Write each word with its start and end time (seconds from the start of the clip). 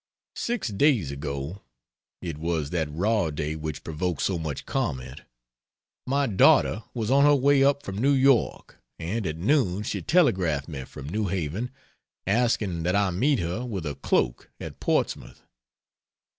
Six 0.37 0.69
days 0.69 1.11
ago 1.11 1.61
it 2.23 2.39
was 2.39 2.71
that 2.71 2.89
raw 2.91 3.29
day 3.29 3.55
which 3.55 3.83
provoked 3.83 4.23
so 4.23 4.39
much 4.39 4.65
comment 4.65 5.21
my 6.07 6.25
daughter 6.25 6.81
was 6.95 7.11
on 7.11 7.23
her 7.23 7.35
way 7.35 7.63
up 7.63 7.83
from 7.83 7.99
New 7.99 8.13
York, 8.13 8.79
and 8.97 9.27
at 9.27 9.37
noon 9.37 9.83
she 9.83 10.01
telegraphed 10.01 10.67
me 10.67 10.85
from 10.85 11.07
New 11.07 11.27
Haven 11.27 11.69
asking 12.25 12.81
that 12.81 12.95
I 12.95 13.11
meet 13.11 13.37
her 13.41 13.63
with 13.63 13.85
a 13.85 13.93
cloak 13.93 14.49
at 14.59 14.79
Portsmouth. 14.79 15.43